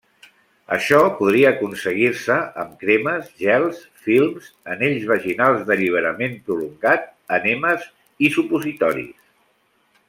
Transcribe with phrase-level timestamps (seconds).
[0.75, 7.09] Això podria aconseguir-se amb cremes, gels, films, anells vaginals d'alliberament prolongat,
[7.41, 7.89] ènemes
[8.29, 9.25] i supositoris.